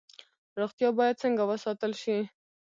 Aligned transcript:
روغتیا 0.59 0.89
باید 0.97 1.21
څنګه 1.23 1.43
وساتل 1.51 1.91
شي؟ 2.01 2.17